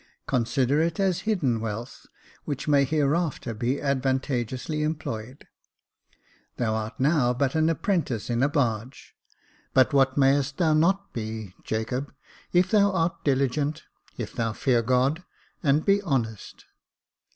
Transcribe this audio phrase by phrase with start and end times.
[0.25, 2.07] Consider it as hidden wealth,
[2.43, 5.47] which may hereafter be advantageously employed.
[6.57, 9.13] Thou art now but an apprentice in a barge;
[9.75, 12.11] but what mayest thou not be, Jacob,
[12.51, 13.83] if thou art diligent—
[14.17, 15.23] if thou fear God,
[15.61, 16.65] and be honest